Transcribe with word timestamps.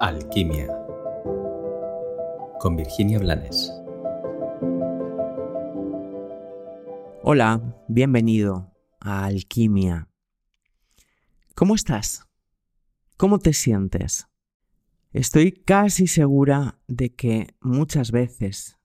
Alquimia 0.00 0.68
con 2.60 2.76
Virginia 2.76 3.18
Blanes. 3.18 3.72
Hola, 7.24 7.76
bienvenido 7.88 8.72
a 9.00 9.24
Alquimia. 9.24 10.08
¿Cómo 11.56 11.74
estás? 11.74 12.28
¿Cómo 13.16 13.40
te 13.40 13.52
sientes? 13.52 14.28
Estoy 15.12 15.50
casi 15.50 16.06
segura 16.06 16.78
de 16.86 17.12
que 17.16 17.56
muchas 17.60 18.12
veces 18.12 18.78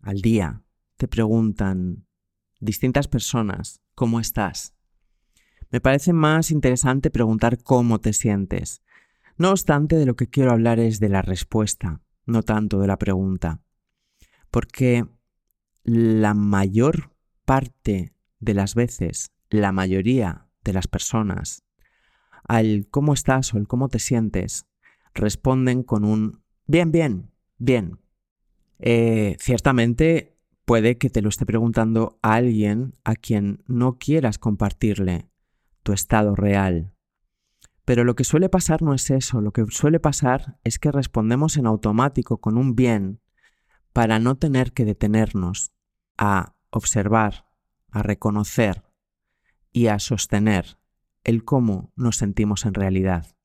al 0.00 0.20
día 0.20 0.64
te 0.96 1.06
preguntan 1.06 2.08
distintas 2.58 3.06
personas 3.06 3.82
cómo 3.94 4.18
estás. 4.18 4.74
Me 5.70 5.80
parece 5.80 6.12
más 6.12 6.50
interesante 6.50 7.10
preguntar 7.10 7.62
cómo 7.62 8.00
te 8.00 8.12
sientes 8.12 8.82
no 9.38 9.50
obstante, 9.50 9.96
de 9.96 10.06
lo 10.06 10.16
que 10.16 10.28
quiero 10.28 10.52
hablar 10.52 10.78
es 10.80 11.00
de 11.00 11.08
la 11.08 11.22
respuesta, 11.22 12.00
no 12.24 12.42
tanto 12.42 12.78
de 12.80 12.86
la 12.86 12.98
pregunta. 12.98 13.60
Porque 14.50 15.06
la 15.84 16.34
mayor 16.34 17.10
parte 17.44 18.12
de 18.40 18.54
las 18.54 18.74
veces, 18.74 19.30
la 19.50 19.72
mayoría 19.72 20.46
de 20.64 20.72
las 20.72 20.88
personas, 20.88 21.62
al 22.44 22.86
cómo 22.90 23.12
estás 23.12 23.52
o 23.54 23.58
el 23.58 23.68
cómo 23.68 23.88
te 23.88 23.98
sientes, 23.98 24.66
responden 25.14 25.82
con 25.82 26.04
un 26.04 26.42
bien, 26.66 26.92
bien, 26.92 27.30
bien. 27.58 27.98
Eh, 28.78 29.36
ciertamente 29.38 30.36
puede 30.64 30.98
que 30.98 31.10
te 31.10 31.22
lo 31.22 31.28
esté 31.28 31.46
preguntando 31.46 32.18
a 32.22 32.34
alguien 32.34 32.94
a 33.04 33.14
quien 33.14 33.62
no 33.66 33.98
quieras 33.98 34.38
compartirle 34.38 35.28
tu 35.82 35.92
estado 35.92 36.34
real, 36.34 36.95
pero 37.86 38.02
lo 38.02 38.16
que 38.16 38.24
suele 38.24 38.48
pasar 38.48 38.82
no 38.82 38.94
es 38.94 39.10
eso, 39.10 39.40
lo 39.40 39.52
que 39.52 39.64
suele 39.70 40.00
pasar 40.00 40.58
es 40.64 40.80
que 40.80 40.90
respondemos 40.90 41.56
en 41.56 41.66
automático 41.66 42.38
con 42.38 42.58
un 42.58 42.74
bien 42.74 43.20
para 43.92 44.18
no 44.18 44.34
tener 44.34 44.72
que 44.72 44.84
detenernos 44.84 45.72
a 46.18 46.56
observar, 46.70 47.46
a 47.92 48.02
reconocer 48.02 48.82
y 49.72 49.86
a 49.86 50.00
sostener 50.00 50.78
el 51.22 51.44
cómo 51.44 51.92
nos 51.94 52.16
sentimos 52.16 52.66
en 52.66 52.74
realidad. 52.74 53.36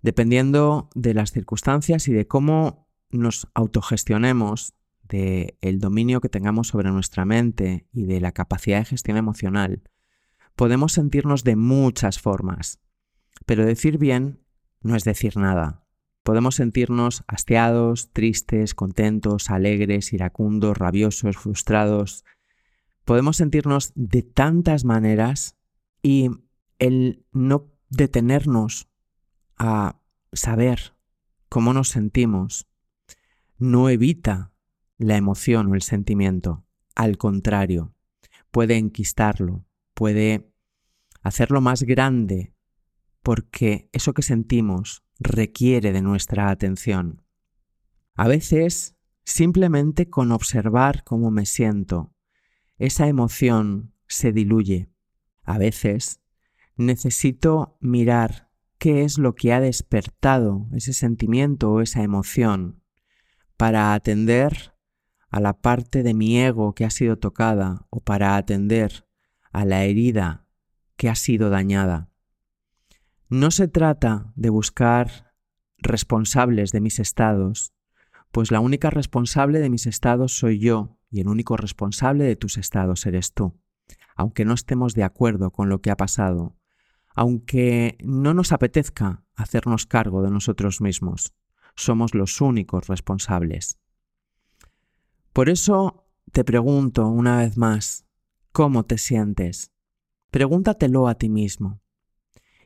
Dependiendo 0.00 0.88
de 0.94 1.12
las 1.12 1.30
circunstancias 1.30 2.08
y 2.08 2.14
de 2.14 2.26
cómo 2.26 2.88
nos 3.10 3.48
autogestionemos, 3.52 4.74
del 5.02 5.58
el 5.60 5.78
dominio 5.78 6.22
que 6.22 6.30
tengamos 6.30 6.68
sobre 6.68 6.90
nuestra 6.90 7.26
mente 7.26 7.86
y 7.92 8.04
de 8.04 8.22
la 8.22 8.32
capacidad 8.32 8.78
de 8.78 8.86
gestión 8.86 9.18
emocional, 9.18 9.82
podemos 10.56 10.92
sentirnos 10.92 11.44
de 11.44 11.56
muchas 11.56 12.18
formas. 12.18 12.80
Pero 13.46 13.64
decir 13.64 13.98
bien 13.98 14.40
no 14.82 14.96
es 14.96 15.04
decir 15.04 15.36
nada. 15.36 15.84
Podemos 16.22 16.54
sentirnos 16.54 17.24
hastiados, 17.26 18.10
tristes, 18.12 18.74
contentos, 18.74 19.50
alegres, 19.50 20.12
iracundos, 20.12 20.78
rabiosos, 20.78 21.36
frustrados. 21.36 22.24
Podemos 23.04 23.36
sentirnos 23.36 23.92
de 23.94 24.22
tantas 24.22 24.84
maneras 24.84 25.56
y 26.02 26.30
el 26.78 27.24
no 27.32 27.70
detenernos 27.90 28.88
a 29.56 30.00
saber 30.32 30.94
cómo 31.48 31.72
nos 31.72 31.88
sentimos 31.88 32.66
no 33.58 33.88
evita 33.88 34.52
la 34.98 35.16
emoción 35.16 35.70
o 35.70 35.74
el 35.74 35.82
sentimiento. 35.82 36.64
Al 36.94 37.18
contrario, 37.18 37.94
puede 38.50 38.76
enquistarlo, 38.76 39.66
puede 39.94 40.50
hacerlo 41.22 41.60
más 41.60 41.82
grande 41.82 42.53
porque 43.24 43.88
eso 43.92 44.12
que 44.12 44.22
sentimos 44.22 45.02
requiere 45.18 45.92
de 45.92 46.02
nuestra 46.02 46.50
atención. 46.50 47.24
A 48.14 48.28
veces, 48.28 48.96
simplemente 49.24 50.10
con 50.10 50.30
observar 50.30 51.02
cómo 51.04 51.30
me 51.32 51.46
siento, 51.46 52.14
esa 52.76 53.08
emoción 53.08 53.94
se 54.06 54.32
diluye. 54.32 54.90
A 55.42 55.56
veces, 55.56 56.20
necesito 56.76 57.78
mirar 57.80 58.50
qué 58.78 59.04
es 59.04 59.16
lo 59.16 59.34
que 59.34 59.54
ha 59.54 59.60
despertado 59.60 60.68
ese 60.72 60.92
sentimiento 60.92 61.72
o 61.72 61.80
esa 61.80 62.02
emoción 62.02 62.82
para 63.56 63.94
atender 63.94 64.74
a 65.30 65.40
la 65.40 65.54
parte 65.54 66.02
de 66.02 66.12
mi 66.12 66.38
ego 66.38 66.74
que 66.74 66.84
ha 66.84 66.90
sido 66.90 67.18
tocada 67.18 67.86
o 67.88 68.00
para 68.00 68.36
atender 68.36 69.08
a 69.50 69.64
la 69.64 69.84
herida 69.84 70.46
que 70.96 71.08
ha 71.08 71.14
sido 71.14 71.48
dañada. 71.48 72.10
No 73.28 73.50
se 73.50 73.68
trata 73.68 74.32
de 74.36 74.50
buscar 74.50 75.34
responsables 75.78 76.72
de 76.72 76.80
mis 76.80 76.98
estados, 76.98 77.72
pues 78.30 78.50
la 78.50 78.60
única 78.60 78.90
responsable 78.90 79.60
de 79.60 79.70
mis 79.70 79.86
estados 79.86 80.36
soy 80.36 80.58
yo 80.58 80.98
y 81.10 81.20
el 81.20 81.28
único 81.28 81.56
responsable 81.56 82.24
de 82.24 82.36
tus 82.36 82.58
estados 82.58 83.06
eres 83.06 83.32
tú. 83.32 83.58
Aunque 84.16 84.44
no 84.44 84.54
estemos 84.54 84.94
de 84.94 85.04
acuerdo 85.04 85.50
con 85.50 85.68
lo 85.68 85.80
que 85.80 85.90
ha 85.90 85.96
pasado, 85.96 86.56
aunque 87.14 87.96
no 88.02 88.34
nos 88.34 88.52
apetezca 88.52 89.24
hacernos 89.36 89.86
cargo 89.86 90.22
de 90.22 90.30
nosotros 90.30 90.80
mismos, 90.80 91.32
somos 91.76 92.14
los 92.14 92.40
únicos 92.40 92.88
responsables. 92.88 93.78
Por 95.32 95.48
eso 95.48 96.06
te 96.32 96.44
pregunto 96.44 97.08
una 97.08 97.38
vez 97.38 97.56
más, 97.56 98.06
¿cómo 98.52 98.84
te 98.84 98.98
sientes? 98.98 99.72
Pregúntatelo 100.30 101.08
a 101.08 101.14
ti 101.14 101.28
mismo. 101.28 101.83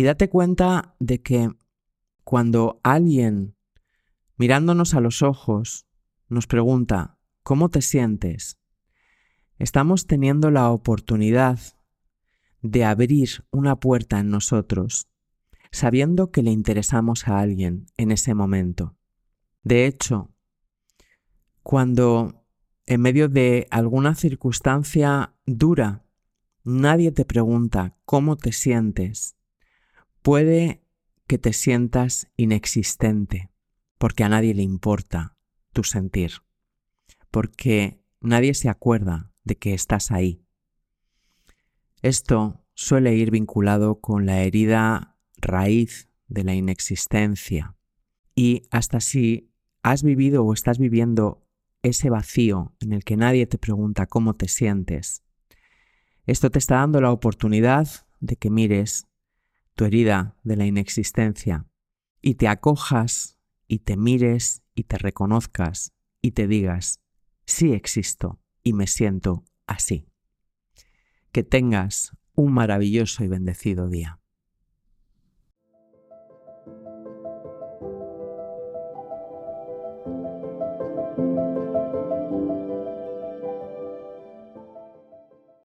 Y 0.00 0.02
date 0.02 0.30
cuenta 0.30 0.96
de 0.98 1.20
que 1.20 1.50
cuando 2.24 2.80
alguien 2.82 3.54
mirándonos 4.38 4.94
a 4.94 5.00
los 5.00 5.20
ojos 5.20 5.86
nos 6.26 6.46
pregunta, 6.46 7.18
¿cómo 7.42 7.68
te 7.68 7.82
sientes? 7.82 8.58
Estamos 9.58 10.06
teniendo 10.06 10.50
la 10.50 10.70
oportunidad 10.70 11.60
de 12.62 12.86
abrir 12.86 13.44
una 13.50 13.76
puerta 13.76 14.18
en 14.18 14.30
nosotros, 14.30 15.10
sabiendo 15.70 16.30
que 16.30 16.42
le 16.42 16.50
interesamos 16.50 17.28
a 17.28 17.38
alguien 17.38 17.84
en 17.98 18.10
ese 18.10 18.32
momento. 18.32 18.96
De 19.64 19.84
hecho, 19.84 20.30
cuando 21.62 22.46
en 22.86 23.02
medio 23.02 23.28
de 23.28 23.66
alguna 23.70 24.14
circunstancia 24.14 25.34
dura, 25.44 26.06
nadie 26.64 27.12
te 27.12 27.26
pregunta 27.26 27.98
cómo 28.06 28.38
te 28.38 28.52
sientes, 28.52 29.36
Puede 30.22 30.82
que 31.26 31.38
te 31.38 31.52
sientas 31.52 32.28
inexistente 32.36 33.50
porque 33.98 34.24
a 34.24 34.28
nadie 34.28 34.54
le 34.54 34.62
importa 34.62 35.36
tu 35.72 35.84
sentir, 35.84 36.32
porque 37.30 38.02
nadie 38.20 38.54
se 38.54 38.68
acuerda 38.68 39.32
de 39.44 39.56
que 39.56 39.74
estás 39.74 40.10
ahí. 40.10 40.44
Esto 42.02 42.64
suele 42.74 43.14
ir 43.14 43.30
vinculado 43.30 44.00
con 44.00 44.26
la 44.26 44.42
herida 44.42 45.16
raíz 45.36 46.08
de 46.28 46.44
la 46.44 46.54
inexistencia 46.54 47.76
y 48.34 48.62
hasta 48.70 49.00
si 49.00 49.50
has 49.82 50.02
vivido 50.02 50.44
o 50.44 50.52
estás 50.52 50.78
viviendo 50.78 51.46
ese 51.82 52.10
vacío 52.10 52.74
en 52.80 52.92
el 52.92 53.04
que 53.04 53.16
nadie 53.16 53.46
te 53.46 53.58
pregunta 53.58 54.06
cómo 54.06 54.34
te 54.34 54.48
sientes, 54.48 55.22
esto 56.26 56.50
te 56.50 56.58
está 56.58 56.76
dando 56.76 57.00
la 57.00 57.10
oportunidad 57.10 57.88
de 58.20 58.36
que 58.36 58.50
mires 58.50 59.09
tu 59.80 59.86
herida 59.86 60.36
de 60.42 60.56
la 60.56 60.66
inexistencia 60.66 61.64
y 62.20 62.34
te 62.34 62.48
acojas 62.48 63.38
y 63.66 63.78
te 63.78 63.96
mires 63.96 64.62
y 64.74 64.84
te 64.84 64.98
reconozcas 64.98 65.94
y 66.20 66.32
te 66.32 66.46
digas, 66.46 67.00
sí 67.46 67.72
existo 67.72 68.42
y 68.62 68.74
me 68.74 68.86
siento 68.86 69.42
así. 69.66 70.06
Que 71.32 71.44
tengas 71.44 72.14
un 72.34 72.52
maravilloso 72.52 73.24
y 73.24 73.28
bendecido 73.28 73.88
día. 73.88 74.19